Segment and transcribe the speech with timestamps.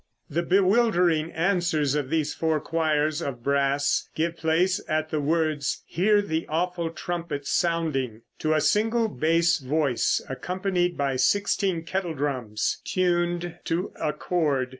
[0.31, 6.23] The bewildering answers of these four choirs of brass give place at the words "Hear
[6.23, 13.59] the awful trumpet sounding," to a single bass voice, accompanied by sixteen kettle drums, tuned
[13.65, 14.69] to a chord.